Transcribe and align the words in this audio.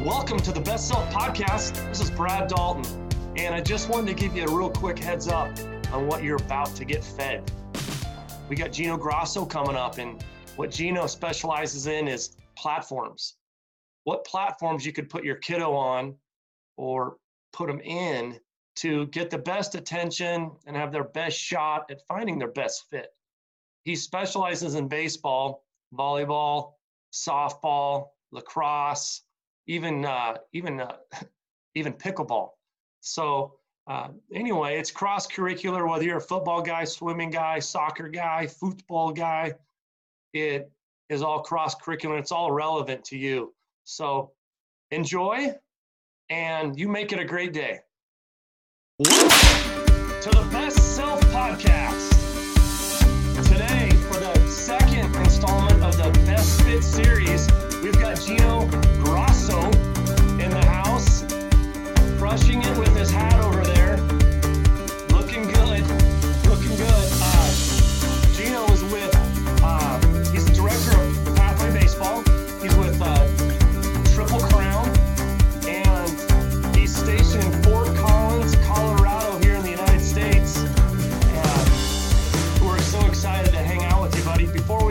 Welcome 0.00 0.38
to 0.40 0.50
the 0.50 0.60
Best 0.60 0.88
Self 0.88 1.08
Podcast. 1.10 1.74
This 1.88 2.00
is 2.00 2.10
Brad 2.10 2.48
Dalton, 2.48 2.84
and 3.36 3.54
I 3.54 3.60
just 3.60 3.88
wanted 3.88 4.08
to 4.08 4.14
give 4.14 4.36
you 4.36 4.44
a 4.44 4.50
real 4.50 4.68
quick 4.68 4.98
heads 4.98 5.28
up 5.28 5.56
on 5.92 6.08
what 6.08 6.24
you're 6.24 6.36
about 6.36 6.74
to 6.74 6.84
get 6.84 7.02
fed. 7.02 7.50
We 8.48 8.56
got 8.56 8.72
Gino 8.72 8.96
Grosso 8.96 9.46
coming 9.46 9.76
up, 9.76 9.98
and 9.98 10.22
what 10.56 10.72
Gino 10.72 11.06
specializes 11.06 11.86
in 11.86 12.08
is 12.08 12.36
platforms. 12.56 13.36
What 14.02 14.24
platforms 14.24 14.84
you 14.84 14.92
could 14.92 15.08
put 15.08 15.24
your 15.24 15.36
kiddo 15.36 15.72
on 15.72 16.16
or 16.76 17.16
put 17.52 17.68
them 17.68 17.80
in 17.80 18.40
to 18.76 19.06
get 19.06 19.30
the 19.30 19.38
best 19.38 19.76
attention 19.76 20.50
and 20.66 20.76
have 20.76 20.90
their 20.90 21.04
best 21.04 21.38
shot 21.38 21.88
at 21.88 22.02
finding 22.08 22.38
their 22.38 22.50
best 22.50 22.86
fit. 22.90 23.14
He 23.84 23.94
specializes 23.94 24.74
in 24.74 24.88
baseball, 24.88 25.64
volleyball, 25.96 26.72
softball, 27.12 28.08
lacrosse, 28.32 29.22
even 29.66 30.04
uh, 30.04 30.34
even 30.52 30.80
uh, 30.80 30.96
even 31.74 31.92
pickleball. 31.92 32.50
So 33.00 33.54
uh, 33.86 34.08
anyway, 34.32 34.78
it's 34.78 34.90
cross 34.90 35.26
curricular. 35.26 35.88
Whether 35.88 36.04
you're 36.04 36.18
a 36.18 36.22
football 36.22 36.62
guy, 36.62 36.84
swimming 36.84 37.30
guy, 37.30 37.58
soccer 37.58 38.08
guy, 38.08 38.46
football 38.46 39.12
guy, 39.12 39.54
it 40.32 40.70
is 41.10 41.22
all 41.22 41.42
cross 41.42 41.74
curricular. 41.74 42.18
It's 42.18 42.32
all 42.32 42.50
relevant 42.50 43.04
to 43.06 43.18
you. 43.18 43.52
So 43.84 44.32
enjoy, 44.90 45.54
and 46.30 46.78
you 46.78 46.88
make 46.88 47.12
it 47.12 47.18
a 47.18 47.24
great 47.24 47.52
day. 47.52 47.80
To 49.02 50.30
the 50.30 50.48
Best 50.50 50.96
Self 50.96 51.20
Podcast. 51.24 52.13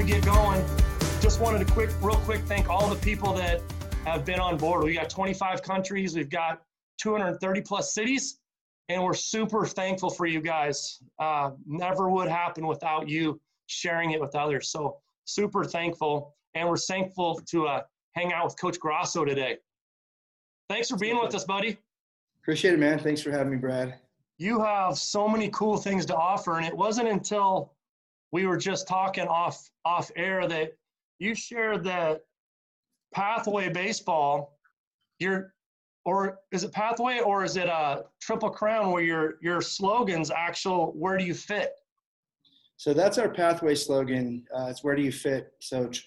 We 0.03 0.09
get 0.09 0.25
going, 0.25 0.61
just 1.21 1.39
wanted 1.39 1.65
to 1.65 1.73
quick, 1.73 1.89
real 2.01 2.17
quick, 2.17 2.41
thank 2.41 2.69
all 2.69 2.89
the 2.89 2.99
people 2.99 3.31
that 3.33 3.61
have 4.05 4.25
been 4.25 4.39
on 4.39 4.57
board. 4.57 4.83
We 4.83 4.93
got 4.93 5.09
25 5.09 5.63
countries, 5.63 6.13
we've 6.13 6.29
got 6.29 6.61
230 6.97 7.61
plus 7.61 7.93
cities, 7.93 8.39
and 8.89 9.01
we're 9.01 9.13
super 9.13 9.65
thankful 9.65 10.09
for 10.09 10.25
you 10.25 10.41
guys. 10.41 11.01
Uh, 11.19 11.51
never 11.65 12.09
would 12.09 12.27
happen 12.27 12.67
without 12.67 13.07
you 13.07 13.39
sharing 13.67 14.11
it 14.11 14.19
with 14.19 14.35
others. 14.35 14.69
So 14.69 14.97
super 15.23 15.63
thankful, 15.63 16.35
and 16.53 16.67
we're 16.67 16.75
thankful 16.75 17.39
to 17.51 17.67
uh, 17.67 17.81
hang 18.11 18.33
out 18.33 18.43
with 18.43 18.59
Coach 18.59 18.79
Grosso 18.79 19.23
today. 19.23 19.57
Thanks 20.69 20.89
for 20.89 20.97
being 20.97 21.17
with 21.17 21.33
us, 21.33 21.45
buddy. 21.45 21.77
Appreciate 22.41 22.73
it, 22.73 22.79
man. 22.79 22.99
Thanks 22.99 23.21
for 23.21 23.31
having 23.31 23.51
me, 23.51 23.57
Brad. 23.57 23.95
You 24.37 24.59
have 24.59 24.97
so 24.97 25.29
many 25.29 25.47
cool 25.49 25.77
things 25.77 26.05
to 26.07 26.15
offer, 26.15 26.57
and 26.57 26.65
it 26.65 26.75
wasn't 26.75 27.07
until 27.07 27.72
we 28.33 28.47
were 28.47 28.57
just 28.57 28.87
talking 28.87 29.27
off 29.27 29.69
off 29.85 30.11
air 30.17 30.47
that 30.47 30.75
you 31.19 31.35
shared 31.35 31.83
that 31.85 32.21
pathway 33.13 33.69
baseball. 33.69 34.57
Your 35.19 35.53
or 36.03 36.39
is 36.51 36.65
it 36.65 36.73
pathway 36.73 37.19
or 37.19 37.45
is 37.45 37.55
it 37.55 37.67
a 37.67 38.05
triple 38.19 38.49
crown 38.49 38.91
where 38.91 39.03
your 39.03 39.35
your 39.41 39.61
slogans 39.61 40.31
actual 40.31 40.91
where 40.93 41.15
do 41.15 41.23
you 41.23 41.35
fit? 41.35 41.73
So 42.75 42.91
that's 42.91 43.19
our 43.19 43.29
pathway 43.29 43.75
slogan. 43.75 44.45
Uh, 44.53 44.65
it's 44.69 44.83
where 44.83 44.95
do 44.95 45.03
you 45.03 45.11
fit? 45.11 45.53
So 45.59 45.87
tr- 45.87 46.01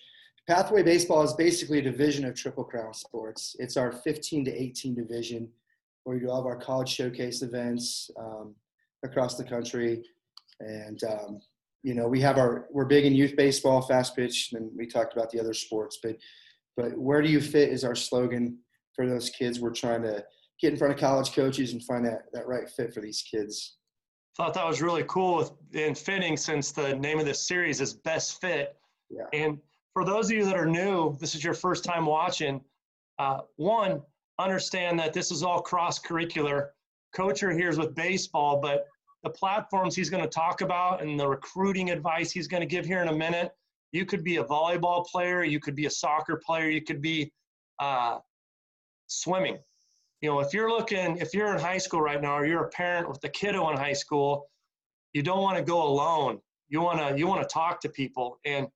pathway 0.49 0.83
baseball 0.83 1.23
is 1.23 1.33
basically 1.33 1.79
a 1.79 1.83
division 1.83 2.25
of 2.25 2.35
Triple 2.35 2.65
Crown 2.65 2.93
Sports. 2.93 3.55
It's 3.61 3.77
our 3.77 3.93
15 3.93 4.45
to 4.47 4.63
18 4.63 4.97
division 4.97 5.49
where 6.03 6.17
we 6.17 6.21
do 6.21 6.31
all 6.31 6.41
of 6.41 6.47
our 6.47 6.57
college 6.57 6.89
showcase 6.89 7.43
events 7.43 8.11
um, 8.19 8.55
across 9.05 9.37
the 9.37 9.45
country, 9.45 10.05
and 10.61 11.03
um, 11.05 11.41
you 11.87 11.95
know 11.95 12.09
we 12.09 12.21
have 12.21 12.37
our 12.37 12.67
we're 12.73 12.85
big 12.85 13.05
in 13.05 13.15
youth 13.15 13.37
baseball, 13.37 13.81
fast 13.81 14.17
pitch, 14.17 14.51
and 14.53 14.69
we 14.77 14.89
talked 14.89 15.13
about 15.13 15.31
the 15.31 15.39
other 15.39 15.55
sports, 15.55 16.01
but 16.03 16.17
but 16.77 16.99
where 16.99 17.23
do 17.23 17.29
you 17.29 17.41
fit 17.41 17.69
is 17.69 17.85
our 17.85 17.95
slogan 17.95 18.59
for 18.93 19.07
those 19.09 19.31
kids. 19.31 19.61
We're 19.61 19.71
trying 19.71 20.03
to 20.03 20.25
get 20.61 20.73
in 20.73 20.79
front 20.79 20.93
of 20.93 20.99
college 20.99 21.33
coaches 21.33 21.73
and 21.73 21.85
find 21.85 22.05
that 22.05 22.23
that 22.33 22.49
right 22.49 22.69
fit 22.69 22.93
for 22.93 23.01
these 23.01 23.23
kids. 23.23 23.77
Thought 24.37 24.53
that 24.55 24.67
was 24.67 24.83
really 24.83 25.05
cool 25.07 25.37
with, 25.37 25.53
and 25.75 25.97
fitting 25.97 26.37
since 26.37 26.73
the 26.73 26.97
name 26.97 27.21
of 27.21 27.25
this 27.25 27.47
series 27.47 27.81
is 27.81 27.95
Best 27.95 28.41
Fit. 28.41 28.77
Yeah. 29.09 29.27
And 29.33 29.59
for 29.93 30.05
those 30.05 30.27
of 30.27 30.37
you 30.37 30.45
that 30.45 30.57
are 30.57 30.67
new, 30.67 31.17
this 31.21 31.37
is 31.37 31.45
your 31.45 31.55
first 31.55 31.85
time 31.85 32.05
watching. 32.05 32.61
Uh, 33.21 33.43
one, 33.55 34.03
understand 34.41 34.99
that 34.99 35.13
this 35.13 35.31
is 35.31 35.45
all 35.45 35.61
cross 35.61 36.01
curricular. 36.01 36.71
Coacher 37.15 37.53
here 37.53 37.69
is 37.69 37.79
with 37.79 37.95
baseball, 37.95 38.61
but 38.61 38.87
the 39.23 39.31
platforms 39.31 39.97
he's 39.97 40.11
going 40.11 40.23
to 40.23 40.29
talk 40.29 40.61
about 40.61 41.03
and 41.03 41.19
the 41.19 41.27
recruiting 41.27 41.91
advice 41.91 42.31
he's 42.31 42.49
going 42.49 42.61
to 42.61 42.67
give 42.67 42.85
here 42.85 43.03
in 43.03 43.09
a 43.09 43.15
minute. 43.15 43.53
You 43.93 44.05
could 44.05 44.23
be 44.23 44.37
a 44.37 44.45
volleyball 44.45 45.07
player, 45.07 45.43
you 45.43 45.61
could 45.61 45.75
be 45.75 45.87
a 45.87 45.91
soccer 45.91 46.41
player, 46.45 46.69
you 46.69 46.83
could 46.83 47.01
be 47.01 47.33
uh, 47.79 48.19
swimming. 49.07 49.59
You 50.21 50.31
know, 50.31 50.41
if 50.41 50.55
you're 50.55 50.71
looking, 50.71 51.19
if 51.19 51.35
you're 51.35 51.53
in 51.55 51.61
high 51.61 51.79
school 51.79 52.01
right 52.01 52.21
now, 52.21 52.39
or 52.39 52.47
you're 52.47 52.65
a 52.65 52.69
parent 52.69 53.09
with 53.09 53.23
a 53.25 53.29
kiddo 53.29 53.71
in 53.71 53.77
high 53.77 53.93
school, 53.93 54.49
you 55.13 55.23
don't 55.23 55.43
want 55.43 55.57
to 55.59 55.63
go 55.63 55.83
alone. 55.83 56.41
You 56.69 56.81
want 56.81 56.99
to 56.99 57.19
you 57.19 57.27
want 57.27 57.43
to 57.43 57.53
talk 57.53 57.81
to 57.83 57.89
people, 57.89 58.39
and 58.45 58.67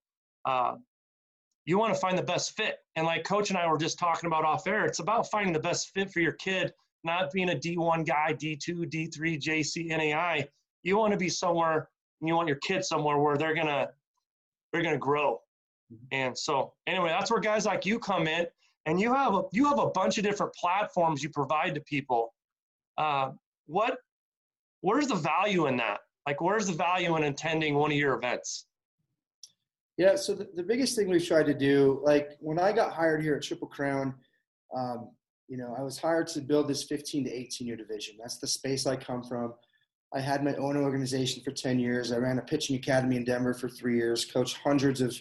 uh, 0.45 0.77
you 1.65 1.79
want 1.79 1.95
to 1.95 2.01
find 2.01 2.17
the 2.17 2.23
best 2.23 2.57
fit. 2.57 2.79
And 2.97 3.07
like 3.07 3.25
Coach 3.25 3.51
and 3.51 3.59
I 3.59 3.71
were 3.71 3.79
just 3.79 3.99
talking 3.99 4.27
about 4.27 4.45
off 4.45 4.67
air, 4.67 4.85
it's 4.85 4.99
about 4.99 5.31
finding 5.31 5.53
the 5.53 5.61
best 5.61 5.91
fit 5.91 6.11
for 6.13 6.21
your 6.21 6.33
kid, 6.33 6.73
not 7.05 7.33
being 7.33 7.51
a 7.51 7.55
D1 7.55 8.07
guy, 8.07 8.35
D2, 8.35 8.87
D3, 8.87 9.41
JC, 9.41 9.89
NAI. 9.89 10.47
You 10.83 10.97
want 10.97 11.13
to 11.13 11.17
be 11.17 11.29
somewhere, 11.29 11.89
and 12.21 12.29
you 12.29 12.35
want 12.35 12.49
your 12.49 12.59
kid 12.59 12.85
somewhere 12.85 13.19
where 13.19 13.37
they're 13.37 13.55
gonna 13.55 13.89
they're 14.73 14.83
gonna 14.83 14.99
grow. 14.99 15.41
And 16.13 16.37
so, 16.37 16.73
anyway, 16.87 17.09
that's 17.09 17.31
where 17.31 17.41
guys 17.41 17.67
like 17.67 17.85
you 17.85 17.99
come 17.99 18.27
in, 18.27 18.47
and 18.87 19.01
you 19.01 19.13
have 19.15 19.35
a 19.35 19.43
you 19.53 19.67
have 19.67 19.79
a 19.79 19.89
bunch 19.89 20.19
of 20.19 20.25
different 20.25 20.55
platforms 20.55 21.23
you 21.23 21.31
provide 21.31 21.75
to 21.75 21.81
people. 21.81 22.35
Uh, 22.99 23.31
what 23.67 23.99
where's 24.83 25.09
the 25.09 25.15
value 25.15 25.67
in 25.67 25.77
that? 25.79 26.01
Like, 26.27 26.41
where's 26.41 26.67
the 26.67 26.75
value 26.75 27.17
in 27.17 27.25
attending 27.25 27.75
one 27.75 27.91
of 27.91 27.97
your 27.97 28.15
events? 28.15 28.67
Yeah, 29.97 30.17
so 30.17 30.35
the, 30.35 30.49
the 30.55 30.63
biggest 30.63 30.97
thing 30.97 31.09
we've 31.09 31.27
tried 31.27 31.47
to 31.47 31.55
do, 31.55 32.01
like 32.03 32.37
when 32.41 32.59
I 32.59 32.73
got 32.73 32.93
hired 32.93 33.23
here 33.23 33.35
at 33.35 33.43
Triple 33.43 33.69
Crown, 33.69 34.15
um, 34.75 35.11
you 35.51 35.57
know, 35.57 35.75
I 35.77 35.83
was 35.83 35.99
hired 35.99 36.29
to 36.29 36.41
build 36.41 36.69
this 36.69 36.85
15 36.85 37.25
to 37.25 37.31
18 37.31 37.67
year 37.67 37.77
division. 37.77 38.15
That's 38.19 38.39
the 38.39 38.47
space 38.47 38.87
I 38.87 38.95
come 38.95 39.25
from. 39.25 39.53
I 40.15 40.21
had 40.21 40.45
my 40.45 40.55
own 40.55 40.77
organization 40.77 41.43
for 41.43 41.51
10 41.51 41.81
years. 41.81 42.13
I 42.13 42.19
ran 42.19 42.39
a 42.39 42.43
pitching 42.43 42.77
academy 42.77 43.17
in 43.17 43.25
Denver 43.25 43.53
for 43.53 43.69
three 43.69 43.97
years, 43.97 44.25
coached 44.25 44.59
hundreds 44.63 45.01
of 45.01 45.17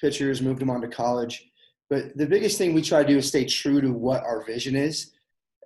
pitchers, 0.00 0.40
moved 0.40 0.60
them 0.60 0.70
on 0.70 0.80
to 0.80 0.88
college. 0.88 1.50
But 1.90 2.16
the 2.16 2.26
biggest 2.26 2.56
thing 2.56 2.72
we 2.72 2.80
try 2.80 3.02
to 3.02 3.08
do 3.08 3.18
is 3.18 3.28
stay 3.28 3.44
true 3.44 3.82
to 3.82 3.92
what 3.92 4.22
our 4.22 4.44
vision 4.46 4.76
is. 4.76 5.12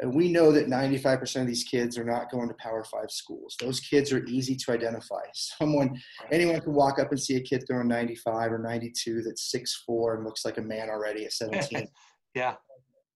And 0.00 0.12
we 0.12 0.28
know 0.28 0.50
that 0.50 0.66
95% 0.66 1.42
of 1.42 1.46
these 1.46 1.62
kids 1.62 1.96
are 1.96 2.04
not 2.04 2.30
going 2.30 2.48
to 2.48 2.54
Power 2.54 2.82
Five 2.82 3.12
schools. 3.12 3.56
Those 3.60 3.78
kids 3.78 4.12
are 4.12 4.24
easy 4.24 4.56
to 4.56 4.72
identify. 4.72 5.20
Someone, 5.34 6.00
anyone 6.32 6.60
can 6.60 6.74
walk 6.74 6.98
up 6.98 7.10
and 7.10 7.20
see 7.20 7.36
a 7.36 7.40
kid 7.40 7.64
throwing 7.68 7.86
95 7.86 8.52
or 8.52 8.58
92 8.58 9.22
that's 9.22 9.54
6'4 9.88 10.16
and 10.16 10.24
looks 10.24 10.44
like 10.44 10.58
a 10.58 10.62
man 10.62 10.90
already 10.90 11.26
at 11.26 11.32
17. 11.32 11.86
yeah. 12.34 12.54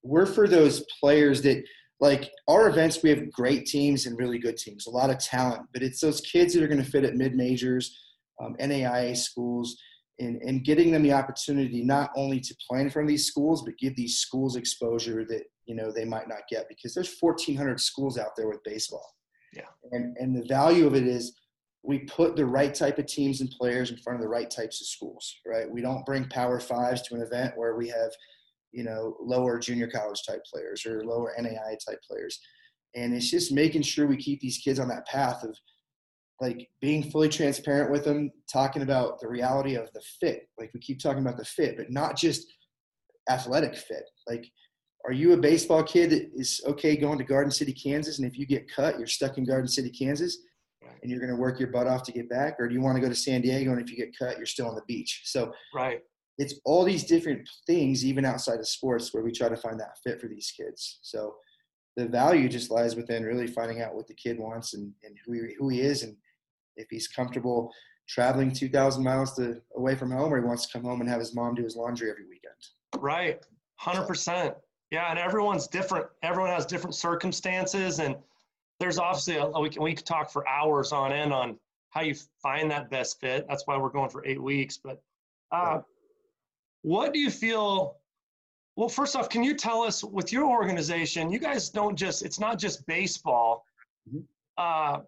We're 0.03 0.27
for 0.27 0.49
those 0.49 0.85
players 1.01 1.43
that, 1.43 1.63
like 2.01 2.31
our 2.47 2.69
events, 2.69 3.03
we 3.03 3.11
have 3.11 3.31
great 3.33 3.67
teams 3.67 4.07
and 4.07 4.19
really 4.19 4.39
good 4.39 4.57
teams, 4.57 4.87
a 4.87 4.91
lot 4.91 5.11
of 5.11 5.19
talent, 5.19 5.63
but 5.73 5.83
it's 5.83 6.01
those 6.01 6.21
kids 6.21 6.55
that 6.55 6.63
are 6.63 6.69
going 6.69 6.83
to 6.83 6.89
fit 6.89 7.05
at 7.05 7.17
mid 7.17 7.35
majors, 7.35 7.99
um, 8.41 8.55
NAIA 8.61 9.17
schools, 9.17 9.77
and, 10.21 10.41
and 10.43 10.65
getting 10.65 10.91
them 10.93 11.03
the 11.03 11.13
opportunity 11.13 11.83
not 11.83 12.11
only 12.17 12.41
to 12.41 12.57
play 12.69 12.81
in 12.81 12.91
front 12.91 13.07
of 13.07 13.09
these 13.09 13.27
schools, 13.27 13.63
but 13.65 13.79
give 13.79 13.95
these 13.97 14.19
schools 14.19 14.57
exposure 14.57 15.25
that 15.25 15.43
you 15.67 15.75
know 15.75 15.93
they 15.93 16.05
might 16.05 16.29
not 16.29 16.49
get 16.51 16.69
because 16.69 16.95
there's 16.95 17.17
1,400 17.21 17.81
schools 17.81 18.19
out 18.19 18.37
there 18.37 18.49
with 18.49 18.63
baseball. 18.65 19.15
Yeah. 19.55 19.63
And 19.93 20.17
and 20.19 20.37
the 20.37 20.47
value 20.49 20.87
of 20.87 20.95
it 20.95 21.07
is 21.07 21.35
we 21.83 22.01
put 22.01 22.37
the 22.37 22.45
right 22.45 22.75
type 22.75 22.99
of 22.99 23.07
teams 23.07 23.41
and 23.41 23.51
players 23.51 23.91
in 23.91 23.97
front 23.99 24.19
of 24.19 24.23
the 24.23 24.29
right 24.29 24.51
types 24.51 24.81
of 24.81 24.87
schools. 24.87 25.37
Right. 25.47 25.71
We 25.71 25.81
don't 25.81 26.05
bring 26.05 26.29
Power 26.29 26.61
Fives 26.61 27.03
to 27.03 27.15
an 27.15 27.23
event 27.23 27.55
where 27.57 27.77
we 27.77 27.89
have 27.89 28.11
you 28.73 28.85
know 28.85 29.17
lower 29.21 29.59
junior 29.59 29.89
college 29.89 30.23
type 30.27 30.43
players 30.53 30.85
or 30.87 31.05
lower 31.05 31.33
NAI 31.39 31.77
type 31.87 32.01
players. 32.09 32.39
And 32.95 33.15
it's 33.15 33.31
just 33.31 33.53
making 33.53 33.83
sure 33.83 34.07
we 34.07 34.17
keep 34.17 34.41
these 34.41 34.59
kids 34.59 34.79
on 34.79 34.89
that 34.89 35.07
path 35.07 35.43
of 35.45 35.57
like 36.41 36.69
being 36.81 37.11
fully 37.11 37.29
transparent 37.29 37.91
with 37.91 38.05
them, 38.05 38.31
talking 38.51 38.83
about 38.83 39.21
the 39.21 39.29
reality 39.29 39.75
of 39.75 39.93
the 39.93 40.03
fit. 40.21 40.49
Like 40.59 40.71
we 40.73 40.81
keep 40.81 41.01
talking 41.01 41.23
about 41.23 41.37
the 41.37 41.45
fit, 41.45 41.77
but 41.77 41.91
not 41.91 42.17
just 42.17 42.47
athletic 43.29 43.77
fit. 43.77 44.05
Like 44.27 44.49
are 45.05 45.13
you 45.13 45.33
a 45.33 45.37
baseball 45.37 45.83
kid 45.83 46.11
that 46.11 46.31
is 46.35 46.61
okay 46.67 46.97
going 46.97 47.19
to 47.19 47.25
Garden 47.25 47.51
City, 47.51 47.73
Kansas, 47.73 48.19
and 48.19 48.27
if 48.27 48.39
you 48.39 48.47
get 48.47 48.71
cut, 48.71 48.99
you're 48.99 49.07
stuck 49.07 49.39
in 49.39 49.45
Garden 49.45 49.69
City, 49.69 49.91
Kansas, 49.91 50.39
and 51.03 51.11
you're 51.11 51.21
going 51.21 51.31
to 51.31 51.37
work 51.37 51.59
your 51.59 51.71
butt 51.71 51.87
off 51.87 52.03
to 52.05 52.13
get 52.13 52.29
back, 52.29 52.57
or 52.59 52.69
do 52.69 52.75
you 52.75 52.81
want 52.81 52.97
to 52.97 53.01
go 53.01 53.09
to 53.09 53.15
San 53.15 53.41
Diego 53.41 53.73
and 53.73 53.81
if 53.81 53.91
you 53.91 53.97
get 53.97 54.17
cut, 54.19 54.37
you're 54.37 54.47
still 54.47 54.67
on 54.67 54.75
the 54.75 54.83
beach? 54.87 55.23
So 55.25 55.53
right, 55.75 56.01
it's 56.39 56.55
all 56.65 56.85
these 56.85 57.05
different 57.05 57.49
things, 57.67 58.05
even 58.05 58.25
outside 58.25 58.61
of 58.61 58.69
sports, 58.69 59.13
where 59.13 59.23
we 59.23 59.33
try 59.33 59.49
to 59.49 59.57
find 59.57 59.79
that 59.81 59.99
fit 60.05 60.21
for 60.21 60.29
these 60.29 60.53
kids. 60.57 61.01
So 61.03 61.35
the 61.97 62.07
value 62.07 62.49
just 62.49 62.71
lies 62.71 62.95
within 62.95 63.25
really 63.25 63.49
finding 63.49 63.83
out 63.83 63.95
what 63.95 64.07
the 64.07 64.15
kid 64.15 64.39
wants 64.39 64.75
and, 64.75 64.93
and 65.03 65.17
who 65.27 65.33
he, 65.33 65.55
who 65.59 65.69
he 65.69 65.81
is, 65.81 66.05
and 66.05 66.17
if 66.77 66.87
he's 66.91 67.09
comfortable 67.09 67.73
traveling 68.09 68.53
2,000 68.53 69.03
miles 69.03 69.35
to 69.35 69.61
away 69.77 69.95
from 69.95 70.11
home, 70.11 70.33
or 70.33 70.41
he 70.41 70.45
wants 70.45 70.67
to 70.67 70.73
come 70.73 70.83
home 70.83 71.01
and 71.01 71.11
have 71.11 71.21
his 71.21 71.35
mom 71.35 71.55
do 71.55 71.63
his 71.63 71.77
laundry 71.77 72.11
every 72.11 72.25
weekend. 72.25 72.55
Right, 72.97 73.45
hundred 73.77 74.07
percent. 74.07 74.55
Yeah, 74.91 75.11
and 75.11 75.19
everyone's 75.19 75.67
different. 75.67 76.07
Everyone 76.23 76.51
has 76.51 76.65
different 76.65 76.95
circumstances, 76.95 77.99
and 77.99 78.17
there's 78.81 78.99
obviously 78.99 79.37
a, 79.37 79.47
we 79.61 79.69
can 79.69 79.83
we 79.83 79.95
could 79.95 80.07
talk 80.07 80.31
for 80.31 80.49
hours 80.49 80.93
on 80.93 81.13
end 81.13 81.33
on 81.33 81.59
how 81.91 82.01
you 82.01 82.15
find 82.43 82.71
that 82.71 82.91
best 82.91 83.21
fit. 83.21 83.47
That's 83.49 83.67
why 83.67 83.77
we're 83.77 83.91
going 83.91 84.09
for 84.09 84.25
eight 84.25 84.43
weeks. 84.43 84.79
But 84.79 85.03
uh, 85.53 85.81
what 86.89 87.13
do 87.13 87.19
you 87.19 87.31
feel? 87.31 87.99
Well, 88.77 88.89
first 88.89 89.15
off, 89.15 89.29
can 89.29 89.43
you 89.43 89.55
tell 89.55 89.83
us 89.83 90.03
with 90.03 90.33
your 90.33 90.47
organization? 90.47 91.31
You 91.31 91.39
guys 91.39 91.69
don't 91.69 91.97
just 91.97 92.25
it's 92.25 92.41
not 92.41 92.59
just 92.59 92.87
baseball. 92.87 93.67
Mm-hmm. 94.09 94.21
Uh, 94.57 95.01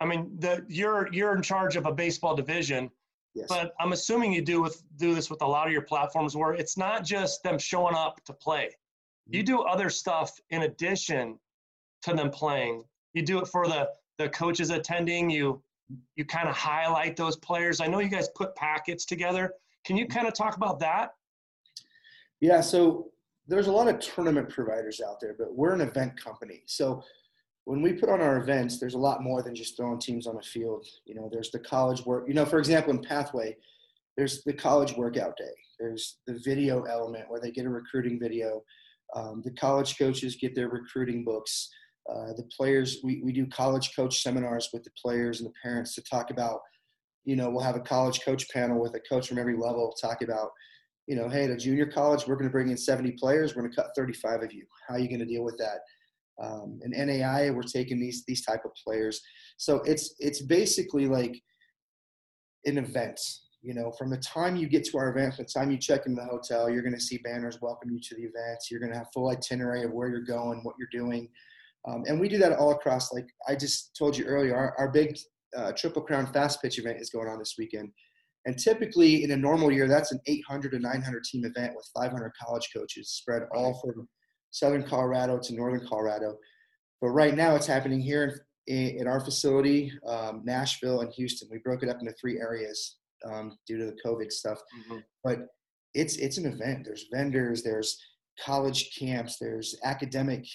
I 0.00 0.04
mean, 0.04 0.34
the 0.40 0.64
you're 0.68 1.08
you're 1.12 1.36
in 1.36 1.42
charge 1.42 1.76
of 1.76 1.86
a 1.86 1.92
baseball 1.92 2.34
division. 2.34 2.90
Yes. 3.34 3.46
But 3.48 3.72
I'm 3.78 3.92
assuming 3.92 4.32
you 4.32 4.42
do 4.42 4.60
with 4.60 4.82
do 4.96 5.14
this 5.14 5.30
with 5.30 5.42
a 5.42 5.46
lot 5.46 5.68
of 5.68 5.72
your 5.72 5.82
platforms 5.82 6.36
where 6.36 6.54
it's 6.54 6.76
not 6.76 7.04
just 7.04 7.42
them 7.44 7.56
showing 7.56 7.94
up 7.94 8.22
to 8.24 8.32
play. 8.32 8.70
You 9.28 9.44
do 9.44 9.62
other 9.62 9.90
stuff 9.90 10.38
in 10.50 10.62
addition 10.62 11.38
to 12.02 12.14
them 12.14 12.30
playing. 12.30 12.82
You 13.14 13.22
do 13.22 13.38
it 13.38 13.46
for 13.46 13.68
the 13.68 13.88
the 14.18 14.28
coaches 14.28 14.70
attending. 14.70 15.30
You 15.30 15.62
you 16.16 16.24
kind 16.24 16.48
of 16.48 16.56
highlight 16.56 17.16
those 17.16 17.36
players. 17.36 17.80
I 17.80 17.86
know 17.86 18.00
you 18.00 18.08
guys 18.08 18.28
put 18.34 18.56
packets 18.56 19.04
together. 19.04 19.54
Can 19.84 19.96
you 19.96 20.06
kind 20.06 20.26
of 20.26 20.34
talk 20.34 20.56
about 20.56 20.80
that? 20.80 21.10
Yeah, 22.40 22.60
so 22.60 23.10
there's 23.46 23.66
a 23.66 23.72
lot 23.72 23.88
of 23.88 23.98
tournament 24.00 24.48
providers 24.48 25.00
out 25.06 25.20
there, 25.20 25.34
but 25.38 25.54
we're 25.54 25.74
an 25.74 25.80
event 25.80 26.22
company. 26.22 26.62
So 26.66 27.02
when 27.64 27.82
we 27.82 27.92
put 27.92 28.08
on 28.08 28.20
our 28.20 28.38
events, 28.38 28.78
there's 28.78 28.94
a 28.94 28.98
lot 28.98 29.22
more 29.22 29.42
than 29.42 29.54
just 29.54 29.76
throwing 29.76 29.98
teams 29.98 30.26
on 30.26 30.36
a 30.36 30.42
field. 30.42 30.86
You 31.04 31.14
know, 31.14 31.28
there's 31.30 31.50
the 31.50 31.60
college 31.60 32.04
work. 32.04 32.26
You 32.26 32.34
know, 32.34 32.44
for 32.44 32.58
example, 32.58 32.92
in 32.92 33.02
Pathway, 33.02 33.56
there's 34.16 34.42
the 34.44 34.52
college 34.52 34.96
workout 34.96 35.36
day. 35.36 35.54
There's 35.78 36.18
the 36.26 36.40
video 36.44 36.82
element 36.82 37.28
where 37.28 37.40
they 37.40 37.50
get 37.50 37.66
a 37.66 37.70
recruiting 37.70 38.18
video. 38.20 38.62
Um, 39.14 39.42
the 39.44 39.52
college 39.52 39.98
coaches 39.98 40.36
get 40.40 40.54
their 40.54 40.68
recruiting 40.68 41.24
books. 41.24 41.70
Uh, 42.10 42.32
the 42.36 42.48
players, 42.56 42.98
we, 43.04 43.20
we 43.24 43.32
do 43.32 43.46
college 43.46 43.94
coach 43.94 44.22
seminars 44.22 44.68
with 44.72 44.82
the 44.82 44.90
players 45.00 45.40
and 45.40 45.48
the 45.48 45.54
parents 45.62 45.94
to 45.94 46.02
talk 46.02 46.30
about, 46.30 46.60
you 47.24 47.36
know, 47.36 47.50
we'll 47.50 47.64
have 47.64 47.76
a 47.76 47.80
college 47.80 48.20
coach 48.24 48.48
panel 48.50 48.80
with 48.80 48.94
a 48.94 49.00
coach 49.00 49.28
from 49.28 49.38
every 49.38 49.56
level 49.56 49.94
talk 50.00 50.22
about, 50.22 50.50
you 51.06 51.16
know, 51.16 51.28
hey, 51.28 51.46
the 51.46 51.56
junior 51.56 51.86
college, 51.86 52.26
we're 52.26 52.36
going 52.36 52.48
to 52.48 52.52
bring 52.52 52.68
in 52.68 52.76
70 52.76 53.12
players. 53.12 53.54
We're 53.54 53.62
going 53.62 53.72
to 53.72 53.76
cut 53.76 53.90
35 53.96 54.42
of 54.42 54.52
you. 54.52 54.64
How 54.88 54.94
are 54.94 54.98
you 54.98 55.08
going 55.08 55.20
to 55.20 55.26
deal 55.26 55.44
with 55.44 55.58
that? 55.58 55.80
Um, 56.42 56.80
and 56.82 56.94
NAI, 56.94 57.50
we're 57.50 57.62
taking 57.62 58.00
these 58.00 58.24
these 58.26 58.44
type 58.44 58.64
of 58.64 58.72
players. 58.84 59.20
So 59.58 59.82
it's 59.84 60.14
it's 60.18 60.42
basically 60.42 61.06
like 61.06 61.40
an 62.64 62.78
event 62.78 63.20
you 63.62 63.74
know, 63.74 63.92
from 63.92 64.10
the 64.10 64.16
time 64.18 64.56
you 64.56 64.68
get 64.68 64.84
to 64.86 64.98
our 64.98 65.10
event, 65.10 65.36
the 65.36 65.44
time 65.44 65.70
you 65.70 65.78
check 65.78 66.06
in 66.06 66.16
the 66.16 66.24
hotel, 66.24 66.68
you're 66.68 66.82
going 66.82 66.94
to 66.94 67.00
see 67.00 67.18
banners 67.18 67.60
welcome 67.62 67.90
you 67.90 68.00
to 68.00 68.16
the 68.16 68.22
events. 68.22 68.70
You're 68.70 68.80
going 68.80 68.90
to 68.90 68.98
have 68.98 69.06
full 69.14 69.30
itinerary 69.30 69.84
of 69.84 69.92
where 69.92 70.08
you're 70.08 70.20
going, 70.20 70.60
what 70.64 70.74
you're 70.78 70.88
doing. 70.90 71.28
Um, 71.88 72.02
and 72.08 72.20
we 72.20 72.28
do 72.28 72.38
that 72.38 72.58
all 72.58 72.72
across, 72.72 73.12
like 73.12 73.28
I 73.48 73.54
just 73.54 73.96
told 73.96 74.16
you 74.16 74.24
earlier, 74.24 74.56
our, 74.56 74.74
our 74.78 74.90
big 74.90 75.16
uh, 75.56 75.72
Triple 75.72 76.02
Crown 76.02 76.26
Fast 76.32 76.62
Pitch 76.62 76.78
event 76.78 77.00
is 77.00 77.10
going 77.10 77.28
on 77.28 77.38
this 77.38 77.54
weekend. 77.58 77.90
And 78.44 78.58
typically 78.58 79.22
in 79.24 79.30
a 79.30 79.36
normal 79.36 79.70
year, 79.70 79.86
that's 79.86 80.12
an 80.12 80.20
800 80.26 80.72
to 80.72 80.78
900 80.78 81.24
team 81.24 81.44
event 81.44 81.74
with 81.76 81.88
500 81.94 82.32
college 82.42 82.70
coaches 82.74 83.10
spread 83.10 83.42
all 83.54 83.80
from 83.80 84.08
Southern 84.50 84.82
Colorado 84.82 85.38
to 85.38 85.54
Northern 85.54 85.86
Colorado. 85.86 86.36
But 87.00 87.10
right 87.10 87.34
now 87.34 87.54
it's 87.54 87.66
happening 87.66 88.00
here 88.00 88.46
in, 88.66 88.96
in 89.00 89.06
our 89.06 89.20
facility, 89.20 89.92
um, 90.06 90.42
Nashville 90.44 91.00
and 91.00 91.12
Houston. 91.12 91.48
We 91.50 91.58
broke 91.58 91.82
it 91.82 91.88
up 91.88 92.00
into 92.00 92.12
three 92.12 92.38
areas 92.38 92.96
um, 93.24 93.56
due 93.66 93.78
to 93.78 93.86
the 93.86 93.96
COVID 94.04 94.30
stuff. 94.30 94.60
Mm-hmm. 94.80 94.98
But 95.24 95.46
it's 95.94 96.16
it's 96.16 96.38
an 96.38 96.46
event. 96.46 96.84
There's 96.84 97.06
vendors. 97.12 97.62
There's 97.62 98.00
college 98.44 98.96
camps. 98.98 99.36
There's 99.38 99.76
academic 99.84 100.46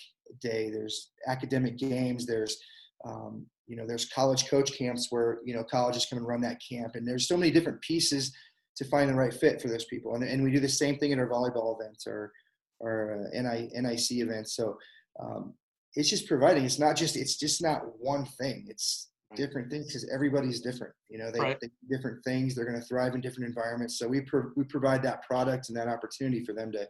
day. 0.42 0.70
There's 0.72 1.12
academic 1.28 1.78
games. 1.78 2.26
There's 2.26 2.58
um, 3.06 3.46
you 3.68 3.76
know 3.76 3.86
there's 3.86 4.06
college 4.06 4.48
coach 4.50 4.78
camps 4.78 5.08
where 5.10 5.40
you 5.46 5.54
know 5.54 5.64
colleges 5.64 6.08
come 6.10 6.18
and 6.18 6.28
run 6.28 6.42
that 6.42 6.62
camp. 6.68 6.96
And 6.96 7.08
there's 7.08 7.28
so 7.28 7.38
many 7.38 7.52
different 7.52 7.82
pieces 7.82 8.34
to 8.78 8.86
find 8.86 9.10
the 9.10 9.16
right 9.16 9.34
fit 9.34 9.62
for 9.62 9.68
those 9.68 9.86
people. 9.86 10.16
And, 10.16 10.24
and 10.24 10.44
we 10.44 10.52
do 10.52 10.60
the 10.60 10.70
same 10.70 10.98
thing 10.98 11.12
in 11.12 11.20
our 11.20 11.28
volleyball 11.28 11.80
events 11.80 12.06
or 12.08 12.32
or 12.80 13.28
uh, 13.34 13.42
NI, 13.42 13.70
NIC 13.74 14.12
events. 14.12 14.56
So 14.56 14.78
um, 15.20 15.54
it's 15.96 16.10
just 16.10 16.28
providing. 16.28 16.64
It's 16.64 16.80
not 16.80 16.96
just 16.96 17.16
it's 17.16 17.38
just 17.38 17.62
not 17.62 17.82
one 18.00 18.26
thing. 18.26 18.66
It's 18.70 19.10
different 19.36 19.70
things 19.70 19.88
because 19.88 20.10
everybody's 20.14 20.62
different. 20.62 20.94
You 21.10 21.18
know, 21.18 21.32
they, 21.32 21.40
right. 21.40 21.60
they 21.60 21.70
different 21.90 22.24
things. 22.24 22.56
They're 22.56 22.70
going 22.70 22.80
to 22.80 22.86
thrive 22.86 23.16
in 23.16 23.22
different 23.22 23.48
environments. 23.48 23.98
So 24.00 24.08
we 24.08 24.22
pro- 24.22 24.52
we 24.56 24.64
provide 24.64 25.04
that 25.04 25.24
product 25.24 25.70
and 25.70 25.78
that 25.78 25.88
opportunity 25.88 26.46
for 26.46 26.54
them 26.54 26.72
to, 26.74 26.88